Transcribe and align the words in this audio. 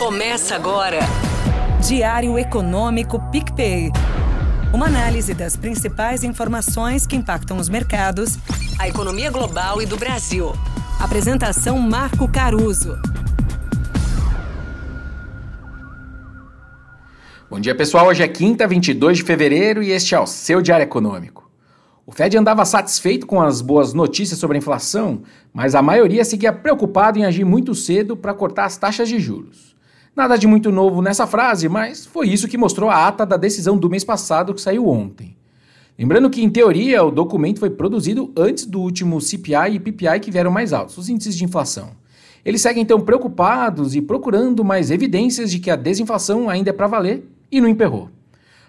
Começa 0.00 0.54
agora. 0.54 1.00
Diário 1.86 2.38
Econômico 2.38 3.20
PicPay. 3.30 3.90
Uma 4.72 4.86
análise 4.86 5.34
das 5.34 5.56
principais 5.56 6.24
informações 6.24 7.06
que 7.06 7.14
impactam 7.14 7.58
os 7.58 7.68
mercados, 7.68 8.38
a 8.78 8.88
economia 8.88 9.30
global 9.30 9.82
e 9.82 9.84
do 9.84 9.98
Brasil. 9.98 10.54
Apresentação 10.98 11.78
Marco 11.78 12.26
Caruso. 12.26 12.98
Bom 17.50 17.60
dia, 17.60 17.74
pessoal. 17.74 18.06
Hoje 18.06 18.22
é 18.22 18.28
quinta, 18.28 18.66
22 18.66 19.18
de 19.18 19.22
fevereiro 19.22 19.82
e 19.82 19.90
este 19.90 20.14
é 20.14 20.18
o 20.18 20.26
seu 20.26 20.62
Diário 20.62 20.84
Econômico. 20.84 21.50
O 22.06 22.10
Fed 22.10 22.38
andava 22.38 22.64
satisfeito 22.64 23.26
com 23.26 23.38
as 23.42 23.60
boas 23.60 23.92
notícias 23.92 24.40
sobre 24.40 24.56
a 24.56 24.60
inflação, 24.60 25.20
mas 25.52 25.74
a 25.74 25.82
maioria 25.82 26.24
seguia 26.24 26.54
preocupado 26.54 27.18
em 27.18 27.26
agir 27.26 27.44
muito 27.44 27.74
cedo 27.74 28.16
para 28.16 28.32
cortar 28.32 28.64
as 28.64 28.78
taxas 28.78 29.06
de 29.06 29.20
juros. 29.20 29.78
Nada 30.14 30.36
de 30.36 30.46
muito 30.46 30.72
novo 30.72 31.00
nessa 31.00 31.26
frase, 31.26 31.68
mas 31.68 32.04
foi 32.04 32.28
isso 32.28 32.48
que 32.48 32.58
mostrou 32.58 32.90
a 32.90 33.06
ata 33.06 33.24
da 33.24 33.36
decisão 33.36 33.78
do 33.78 33.88
mês 33.88 34.04
passado 34.04 34.52
que 34.52 34.60
saiu 34.60 34.88
ontem. 34.88 35.36
Lembrando 35.98 36.30
que, 36.30 36.42
em 36.42 36.50
teoria, 36.50 37.04
o 37.04 37.10
documento 37.10 37.60
foi 37.60 37.70
produzido 37.70 38.32
antes 38.36 38.66
do 38.66 38.80
último 38.80 39.20
CPI 39.20 39.74
e 39.74 39.78
PPI 39.78 40.18
que 40.20 40.30
vieram 40.30 40.50
mais 40.50 40.72
altos, 40.72 40.96
os 40.98 41.08
índices 41.08 41.36
de 41.36 41.44
inflação. 41.44 41.90
Eles 42.44 42.62
seguem 42.62 42.82
então 42.82 43.00
preocupados 43.00 43.94
e 43.94 44.00
procurando 44.00 44.64
mais 44.64 44.90
evidências 44.90 45.50
de 45.50 45.58
que 45.58 45.70
a 45.70 45.76
desinflação 45.76 46.48
ainda 46.48 46.70
é 46.70 46.72
para 46.72 46.86
valer 46.86 47.28
e 47.52 47.60
não 47.60 47.68
emperrou. 47.68 48.08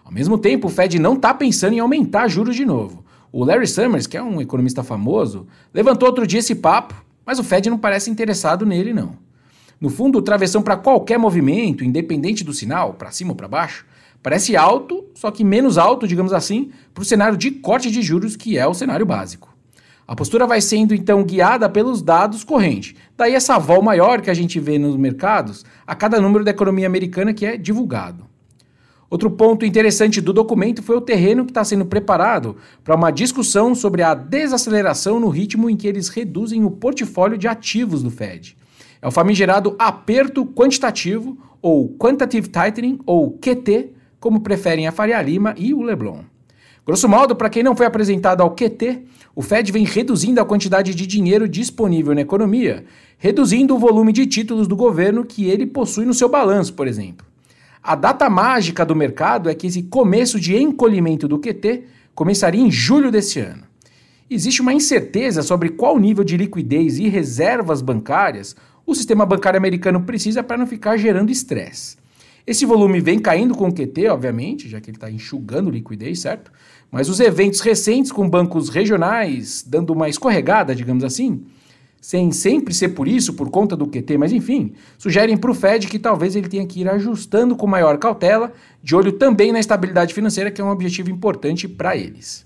Ao 0.04 0.12
mesmo 0.12 0.38
tempo, 0.38 0.68
o 0.68 0.70
Fed 0.70 1.00
não 1.00 1.14
está 1.14 1.34
pensando 1.34 1.74
em 1.74 1.80
aumentar 1.80 2.28
juros 2.28 2.56
de 2.56 2.66
novo. 2.66 3.04
O 3.32 3.46
Larry 3.46 3.68
Summers, 3.68 4.08
que 4.08 4.18
é 4.18 4.22
um 4.22 4.42
economista 4.42 4.84
famoso, 4.84 5.48
levantou 5.74 6.10
outro 6.10 6.28
dia 6.28 6.40
esse 6.40 6.54
papo, 6.54 6.94
mas 7.26 7.40
o 7.40 7.44
Fed 7.44 7.70
não 7.70 7.78
parece 7.78 8.12
interessado 8.12 8.66
nele, 8.66 8.94
não. 8.94 9.16
No 9.82 9.90
fundo, 9.90 10.22
travessão 10.22 10.62
para 10.62 10.78
qualquer 10.78 11.18
movimento, 11.18 11.84
independente 11.84 12.44
do 12.44 12.54
sinal, 12.54 12.94
para 12.94 13.10
cima 13.10 13.32
ou 13.32 13.36
para 13.36 13.48
baixo, 13.48 13.84
parece 14.22 14.56
alto, 14.56 15.04
só 15.16 15.32
que 15.32 15.44
menos 15.44 15.76
alto, 15.76 16.08
digamos 16.08 16.34
assim, 16.34 16.70
para 16.94 17.02
o 17.02 17.06
cenário 17.06 17.36
de 17.36 17.50
corte 17.50 17.90
de 17.90 18.00
juros, 18.04 18.36
que 18.36 18.60
é 18.60 18.68
o 18.68 18.76
cenário 18.76 19.08
básico. 19.08 19.50
A 20.08 20.16
postura 20.16 20.46
vai 20.46 20.62
sendo 20.62 20.94
então 20.94 21.24
guiada 21.24 21.68
pelos 21.68 22.04
dados 22.04 22.44
correntes. 22.44 22.94
Daí 23.18 23.34
essa 23.34 23.58
vol 23.58 23.82
maior 23.82 24.22
que 24.22 24.30
a 24.30 24.36
gente 24.36 24.60
vê 24.60 24.78
nos 24.78 24.96
mercados 24.96 25.66
a 25.88 25.96
cada 25.96 26.22
número 26.22 26.44
da 26.44 26.52
economia 26.52 26.86
americana 26.86 27.34
que 27.34 27.46
é 27.46 27.58
divulgado. 27.58 28.26
Outro 29.10 29.32
ponto 29.32 29.66
interessante 29.66 30.22
do 30.22 30.32
documento 30.32 30.84
foi 30.84 30.96
o 30.96 31.02
terreno 31.02 31.44
que 31.44 31.52
está 31.52 31.64
sendo 31.64 31.86
preparado 31.86 32.56
para 32.84 32.96
uma 32.96 33.10
discussão 33.10 33.74
sobre 33.74 34.04
a 34.04 34.14
desaceleração 34.14 35.20
no 35.20 35.30
ritmo 35.30 35.70
em 35.70 35.76
que 35.76 35.88
eles 35.88 36.08
reduzem 36.08 36.64
o 36.64 36.70
portfólio 36.70 37.38
de 37.38 37.48
ativos 37.48 38.04
do 38.04 38.12
Fed. 38.12 38.61
É 39.02 39.08
o 39.08 39.12
famigerado 39.12 39.76
aperto 39.80 40.46
quantitativo, 40.46 41.38
ou 41.62 41.90
Quantitative 41.98 42.48
Tightening, 42.48 43.00
ou 43.06 43.32
QT, 43.32 43.94
como 44.20 44.42
preferem 44.42 44.88
a 44.88 44.92
Faria 44.92 45.22
Lima 45.22 45.56
e 45.58 45.74
o 45.74 45.82
Leblon. 45.82 46.20
Grosso 46.86 47.08
modo, 47.08 47.36
para 47.36 47.50
quem 47.50 47.64
não 47.64 47.76
foi 47.76 47.86
apresentado 47.86 48.42
ao 48.42 48.52
QT, 48.52 49.04
o 49.36 49.42
Fed 49.42 49.72
vem 49.72 49.86
reduzindo 49.86 50.42
a 50.42 50.46
quantidade 50.46 50.94
de 50.94 51.08
dinheiro 51.08 51.48
disponível 51.48 52.14
na 52.14 52.22
economia, 52.22 52.86
reduzindo 53.18 53.76
o 53.76 53.80
volume 53.80 54.12
de 54.12 54.26
títulos 54.26 54.68
do 54.68 54.76
governo 54.76 55.24
que 55.24 55.46
ele 55.46 55.66
possui 55.66 56.06
no 56.06 56.14
seu 56.14 56.28
balanço, 56.28 56.74
por 56.74 56.88
exemplo. 56.88 57.26
A 57.82 57.96
data 57.96 58.30
mágica 58.30 58.86
do 58.86 58.96
mercado 58.96 59.50
é 59.50 59.56
que 59.56 59.68
esse 59.68 59.84
começo 59.84 60.40
de 60.40 60.56
encolhimento 60.58 61.28
do 61.28 61.40
QT 61.40 61.84
começaria 62.14 62.62
em 62.62 62.70
julho 62.70 63.10
desse 63.12 63.40
ano. 63.40 63.64
Existe 64.30 64.62
uma 64.62 64.74
incerteza 64.74 65.42
sobre 65.42 65.70
qual 65.70 66.00
nível 66.00 66.24
de 66.24 66.38
liquidez 66.38 67.00
e 67.00 67.10
reservas 67.10 67.82
bancárias 67.82 68.56
o 68.92 68.96
sistema 68.96 69.26
bancário 69.26 69.58
americano 69.58 70.02
precisa 70.02 70.44
para 70.44 70.58
não 70.58 70.68
ficar 70.68 70.98
gerando 70.98 71.32
estresse. 71.32 71.98
Esse 72.46 72.66
volume 72.66 73.00
vem 73.00 73.20
caindo 73.20 73.56
com 73.56 73.68
o 73.68 73.74
QT, 73.74 74.08
obviamente, 74.10 74.68
já 74.68 74.82
que 74.82 74.90
ele 74.90 74.98
está 74.98 75.10
enxugando 75.10 75.70
liquidez, 75.70 76.20
certo? 76.20 76.52
Mas 76.92 77.08
os 77.08 77.20
eventos 77.20 77.62
recentes 77.62 78.12
com 78.12 78.30
bancos 78.30 78.70
regionais 78.70 79.64
dando 79.66 79.94
uma 79.94 80.10
escorregada, 80.10 80.76
digamos 80.76 81.04
assim, 81.04 81.46
sem 82.02 82.32
sempre 82.32 82.74
ser 82.74 82.90
por 82.90 83.08
isso, 83.08 83.36
por 83.36 83.50
conta 83.52 83.78
do 83.78 83.86
QT, 83.86 84.18
mas 84.18 84.34
enfim, 84.34 84.74
sugerem 84.98 85.38
para 85.38 85.52
o 85.52 85.54
Fed 85.54 85.88
que 85.88 86.00
talvez 86.00 86.36
ele 86.36 86.50
tenha 86.50 86.66
que 86.66 86.82
ir 86.82 86.90
ajustando 86.90 87.56
com 87.56 87.68
maior 87.68 87.98
cautela, 88.00 88.52
de 88.82 88.96
olho 88.96 89.12
também 89.14 89.52
na 89.52 89.60
estabilidade 89.60 90.14
financeira, 90.14 90.50
que 90.50 90.60
é 90.60 90.64
um 90.64 90.72
objetivo 90.72 91.12
importante 91.12 91.68
para 91.68 91.96
eles. 91.96 92.46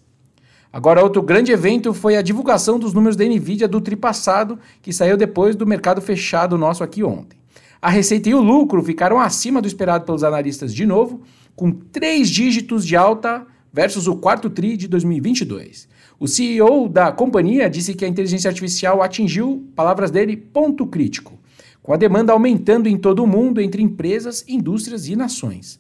Agora, 0.75 1.01
outro 1.01 1.21
grande 1.21 1.53
evento 1.53 1.93
foi 1.93 2.17
a 2.17 2.21
divulgação 2.21 2.77
dos 2.77 2.93
números 2.93 3.15
da 3.15 3.23
Nvidia 3.23 3.65
do 3.65 3.79
tri 3.79 3.95
passado, 3.95 4.59
que 4.81 4.91
saiu 4.91 5.15
depois 5.15 5.55
do 5.55 5.65
mercado 5.65 6.01
fechado 6.01 6.57
nosso 6.57 6.83
aqui 6.83 7.01
ontem. 7.01 7.39
A 7.81 7.89
receita 7.89 8.27
e 8.27 8.35
o 8.35 8.41
lucro 8.41 8.83
ficaram 8.83 9.17
acima 9.17 9.61
do 9.61 9.69
esperado 9.69 10.03
pelos 10.03 10.21
analistas 10.21 10.75
de 10.75 10.85
novo, 10.85 11.21
com 11.55 11.71
três 11.71 12.29
dígitos 12.29 12.85
de 12.85 12.93
alta 12.97 13.47
versus 13.71 14.05
o 14.05 14.17
quarto 14.17 14.49
TRI 14.49 14.75
de 14.75 14.89
2022. 14.89 15.87
O 16.19 16.27
CEO 16.27 16.89
da 16.89 17.09
companhia 17.09 17.69
disse 17.69 17.93
que 17.93 18.03
a 18.03 18.09
inteligência 18.09 18.49
artificial 18.49 19.01
atingiu, 19.01 19.65
palavras 19.77 20.11
dele, 20.11 20.35
ponto 20.35 20.85
crítico, 20.85 21.39
com 21.81 21.93
a 21.93 21.97
demanda 21.97 22.33
aumentando 22.33 22.89
em 22.89 22.97
todo 22.97 23.23
o 23.23 23.27
mundo 23.27 23.61
entre 23.61 23.81
empresas, 23.81 24.43
indústrias 24.45 25.07
e 25.07 25.15
nações. 25.15 25.79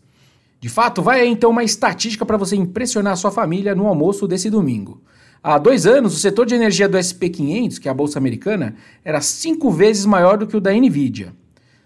De 0.59 0.69
fato, 0.69 1.01
vai 1.01 1.21
aí 1.21 1.29
então 1.29 1.51
uma 1.51 1.63
estatística 1.63 2.25
para 2.25 2.37
você 2.37 2.55
impressionar 2.55 3.17
sua 3.17 3.31
família 3.31 3.75
no 3.75 3.87
almoço 3.87 4.27
desse 4.27 4.49
domingo. 4.49 5.01
Há 5.43 5.59
dois 5.59 5.85
anos, 5.85 6.15
o 6.15 6.19
setor 6.19 6.45
de 6.45 6.55
energia 6.55 6.89
do 6.89 6.97
SP500, 6.97 7.79
que 7.79 7.87
é 7.87 7.91
a 7.91 7.93
bolsa 7.93 8.17
americana, 8.17 8.75
era 9.03 9.21
cinco 9.21 9.69
vezes 9.69 10.05
maior 10.05 10.37
do 10.37 10.47
que 10.47 10.57
o 10.57 10.61
da 10.61 10.73
Nvidia. 10.73 11.33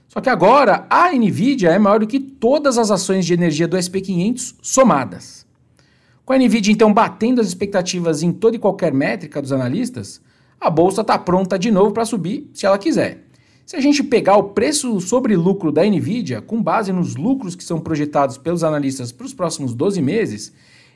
Só 0.08 0.22
que 0.22 0.30
agora, 0.30 0.88
a 0.90 1.12
Nvidia 1.12 1.70
é 1.70 1.78
maior 1.78 2.00
do 2.00 2.08
que 2.08 2.20
todas 2.20 2.78
as 2.78 2.90
ações 2.90 3.26
de 3.26 3.34
energia 3.34 3.68
do 3.68 3.78
SP500 3.78 4.56
somadas. 4.62 5.46
Com 6.26 6.34
a 6.34 6.38
Nvidia 6.38 6.72
então 6.72 6.94
batendo 6.94 7.42
as 7.42 7.48
expectativas 7.48 8.24
em 8.24 8.32
toda 8.32 8.56
e 8.56 8.60
qualquer 8.60 8.94
métrica 8.94 9.42
dos 9.42 9.52
analistas, 9.52 10.22
a 10.60 10.70
bolsa 10.70 11.02
está 11.02 11.18
pronta 11.18 11.58
de 11.60 11.70
novo 11.72 11.92
para 11.92 12.06
subir 12.06 12.50
se 12.54 12.66
ela 12.66 12.78
quiser. 12.78 13.29
Se 13.70 13.76
a 13.76 13.80
gente 13.80 14.02
pegar 14.02 14.36
o 14.36 14.46
preço 14.46 15.00
sobre 15.00 15.36
lucro 15.36 15.72
da 15.72 15.86
Nvidia, 15.86 16.42
com 16.42 16.60
base 16.60 16.92
nos 16.92 17.16
lucros 17.16 17.54
que 17.54 17.64
são 17.64 17.80
projetados 17.80 18.36
pelos 18.36 18.64
analistas 18.64 19.12
para 19.12 19.28
os 19.28 19.34
próximos 19.36 19.76
12 19.76 20.02
meses, 20.02 20.52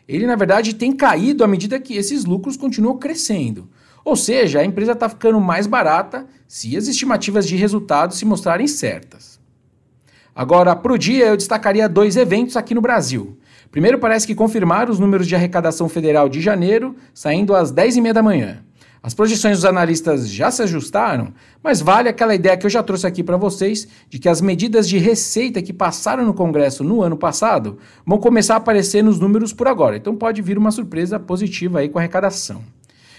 ele 0.07 0.25
na 0.25 0.35
verdade 0.35 0.73
tem 0.73 0.91
caído 0.91 1.43
à 1.43 1.47
medida 1.47 1.79
que 1.79 1.95
esses 1.95 2.25
lucros 2.25 2.57
continuam 2.57 2.97
crescendo. 2.97 3.69
Ou 4.03 4.15
seja, 4.15 4.59
a 4.59 4.65
empresa 4.65 4.93
está 4.93 5.07
ficando 5.07 5.39
mais 5.39 5.67
barata 5.67 6.25
se 6.47 6.75
as 6.75 6.87
estimativas 6.87 7.47
de 7.47 7.55
resultados 7.55 8.17
se 8.17 8.25
mostrarem 8.25 8.65
certas. 8.65 9.39
Agora, 10.35 10.75
para 10.75 10.93
o 10.93 10.97
dia, 10.97 11.27
eu 11.27 11.37
destacaria 11.37 11.87
dois 11.87 12.17
eventos 12.17 12.57
aqui 12.57 12.73
no 12.73 12.81
Brasil. 12.81 13.37
Primeiro, 13.69 13.99
parece 13.99 14.25
que 14.25 14.33
confirmaram 14.33 14.91
os 14.91 14.97
números 14.97 15.27
de 15.27 15.35
arrecadação 15.35 15.87
federal 15.87 16.27
de 16.27 16.41
janeiro, 16.41 16.95
saindo 17.13 17.55
às 17.55 17.71
10h30 17.71 18.13
da 18.13 18.23
manhã. 18.23 18.63
As 19.05 19.13
projeções 19.13 19.57
dos 19.57 19.65
analistas 19.65 20.29
já 20.29 20.49
se 20.49 20.61
ajustaram, 20.61 21.33
mas 21.61 21.81
vale 21.81 22.07
aquela 22.07 22.33
ideia 22.33 22.55
que 22.55 22.65
eu 22.65 22.69
já 22.69 22.81
trouxe 22.81 23.05
aqui 23.05 23.21
para 23.21 23.35
vocês 23.35 23.85
de 24.09 24.17
que 24.17 24.29
as 24.29 24.39
medidas 24.39 24.87
de 24.87 24.97
receita 24.97 25.61
que 25.61 25.73
passaram 25.73 26.25
no 26.25 26.33
Congresso 26.33 26.85
no 26.85 27.01
ano 27.01 27.17
passado 27.17 27.77
vão 28.05 28.17
começar 28.17 28.53
a 28.53 28.57
aparecer 28.57 29.03
nos 29.03 29.19
números 29.19 29.51
por 29.51 29.67
agora. 29.67 29.97
Então 29.97 30.15
pode 30.15 30.41
vir 30.41 30.57
uma 30.57 30.71
surpresa 30.71 31.19
positiva 31.19 31.79
aí 31.79 31.89
com 31.89 31.99
a 31.99 32.01
arrecadação. 32.01 32.63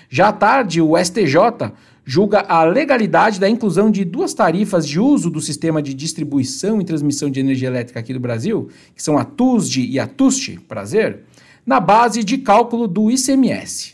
Já 0.08 0.28
à 0.28 0.32
tarde, 0.32 0.80
o 0.80 0.96
STJ 0.96 1.70
julga 2.02 2.40
a 2.40 2.64
legalidade 2.64 3.38
da 3.38 3.48
inclusão 3.48 3.90
de 3.90 4.06
duas 4.06 4.32
tarifas 4.32 4.88
de 4.88 4.98
uso 4.98 5.28
do 5.28 5.40
sistema 5.42 5.82
de 5.82 5.92
distribuição 5.92 6.80
e 6.80 6.84
transmissão 6.84 7.28
de 7.28 7.40
energia 7.40 7.68
elétrica 7.68 8.00
aqui 8.00 8.14
do 8.14 8.20
Brasil, 8.20 8.70
que 8.96 9.02
são 9.02 9.18
a 9.18 9.24
TUSD 9.24 9.84
e 9.84 10.00
a 10.00 10.06
TUST, 10.06 10.60
prazer, 10.66 11.24
na 11.66 11.78
base 11.78 12.24
de 12.24 12.38
cálculo 12.38 12.88
do 12.88 13.10
ICMS. 13.10 13.93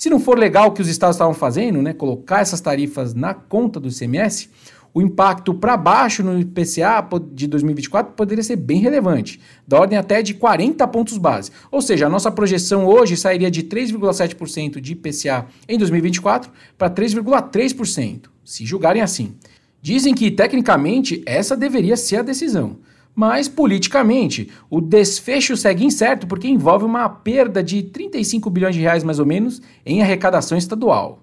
Se 0.00 0.08
não 0.08 0.18
for 0.18 0.38
legal 0.38 0.68
o 0.68 0.72
que 0.72 0.80
os 0.80 0.88
estados 0.88 1.16
estavam 1.16 1.34
fazendo, 1.34 1.82
né, 1.82 1.92
colocar 1.92 2.40
essas 2.40 2.58
tarifas 2.58 3.12
na 3.12 3.34
conta 3.34 3.78
do 3.78 3.90
ICMS, 3.90 4.48
o 4.94 5.02
impacto 5.02 5.52
para 5.52 5.76
baixo 5.76 6.22
no 6.22 6.40
IPCA 6.40 7.06
de 7.30 7.46
2024 7.46 8.14
poderia 8.14 8.42
ser 8.42 8.56
bem 8.56 8.80
relevante, 8.80 9.38
da 9.68 9.78
ordem 9.78 9.98
até 9.98 10.22
de 10.22 10.32
40 10.32 10.88
pontos 10.88 11.18
base. 11.18 11.50
Ou 11.70 11.82
seja, 11.82 12.06
a 12.06 12.08
nossa 12.08 12.32
projeção 12.32 12.86
hoje 12.86 13.14
sairia 13.14 13.50
de 13.50 13.62
3,7% 13.62 14.80
de 14.80 14.92
IPCA 14.92 15.44
em 15.68 15.76
2024 15.76 16.50
para 16.78 16.88
3,3%, 16.88 18.30
se 18.42 18.64
julgarem 18.64 19.02
assim. 19.02 19.34
Dizem 19.82 20.14
que, 20.14 20.30
tecnicamente, 20.30 21.22
essa 21.26 21.54
deveria 21.54 21.98
ser 21.98 22.16
a 22.16 22.22
decisão. 22.22 22.78
Mas, 23.20 23.48
politicamente, 23.48 24.48
o 24.70 24.80
desfecho 24.80 25.54
segue 25.54 25.84
incerto 25.84 26.26
porque 26.26 26.48
envolve 26.48 26.86
uma 26.86 27.06
perda 27.06 27.62
de 27.62 27.82
35 27.82 28.48
bilhões 28.48 28.74
de 28.74 28.80
reais, 28.80 29.04
mais 29.04 29.18
ou 29.18 29.26
menos, 29.26 29.60
em 29.84 30.00
arrecadação 30.00 30.56
estadual. 30.56 31.22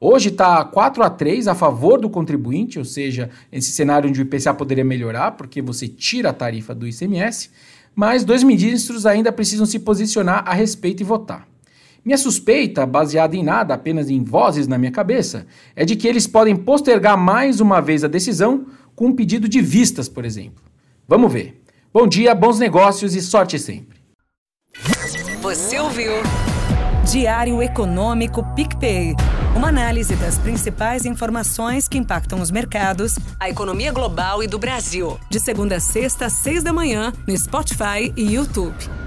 Hoje 0.00 0.28
está 0.28 0.64
4 0.64 1.02
a 1.02 1.10
3 1.10 1.48
a 1.48 1.54
favor 1.56 2.00
do 2.00 2.08
contribuinte, 2.08 2.78
ou 2.78 2.84
seja, 2.84 3.28
esse 3.50 3.72
cenário 3.72 4.08
onde 4.08 4.20
o 4.20 4.22
IPCA 4.22 4.54
poderia 4.54 4.84
melhorar, 4.84 5.32
porque 5.32 5.60
você 5.60 5.88
tira 5.88 6.30
a 6.30 6.32
tarifa 6.32 6.76
do 6.76 6.86
ICMS, 6.86 7.50
mas 7.92 8.22
dois 8.22 8.44
ministros 8.44 9.04
ainda 9.04 9.32
precisam 9.32 9.66
se 9.66 9.80
posicionar 9.80 10.44
a 10.46 10.54
respeito 10.54 11.00
e 11.00 11.04
votar. 11.04 11.48
Minha 12.04 12.18
suspeita, 12.18 12.86
baseada 12.86 13.34
em 13.34 13.42
nada, 13.42 13.74
apenas 13.74 14.08
em 14.08 14.22
vozes 14.22 14.68
na 14.68 14.78
minha 14.78 14.92
cabeça, 14.92 15.44
é 15.74 15.84
de 15.84 15.96
que 15.96 16.06
eles 16.06 16.28
podem 16.28 16.54
postergar 16.54 17.18
mais 17.18 17.58
uma 17.58 17.80
vez 17.80 18.04
a 18.04 18.08
decisão 18.08 18.66
com 18.94 19.06
um 19.06 19.12
pedido 19.12 19.48
de 19.48 19.60
vistas, 19.60 20.08
por 20.08 20.24
exemplo. 20.24 20.71
Vamos 21.12 21.30
ver. 21.30 21.62
Bom 21.92 22.08
dia, 22.08 22.34
bons 22.34 22.58
negócios 22.58 23.14
e 23.14 23.20
sorte 23.20 23.58
sempre. 23.58 24.00
Você 25.42 25.78
ouviu? 25.78 26.10
Diário 27.04 27.62
Econômico 27.62 28.42
PicPay. 28.54 29.14
Uma 29.54 29.68
análise 29.68 30.16
das 30.16 30.38
principais 30.38 31.04
informações 31.04 31.86
que 31.86 31.98
impactam 31.98 32.40
os 32.40 32.50
mercados, 32.50 33.18
a 33.38 33.50
economia 33.50 33.92
global 33.92 34.42
e 34.42 34.46
do 34.46 34.58
Brasil. 34.58 35.18
De 35.28 35.38
segunda 35.38 35.76
a 35.76 35.80
sexta, 35.80 36.24
às 36.24 36.32
seis 36.32 36.62
da 36.62 36.72
manhã, 36.72 37.12
no 37.28 37.36
Spotify 37.36 38.10
e 38.16 38.32
YouTube. 38.32 39.01